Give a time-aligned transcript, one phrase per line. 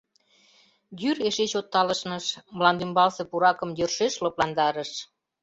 [1.01, 2.25] Йӱр эше чот талышныш,
[2.57, 4.91] мландӱмбалсе пуракым йӧршеш лыпландарыш.